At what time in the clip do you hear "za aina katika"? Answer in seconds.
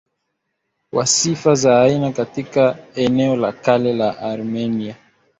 1.55-2.77